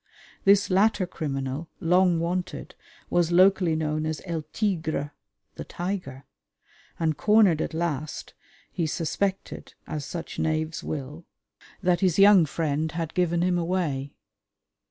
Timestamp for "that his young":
11.83-12.47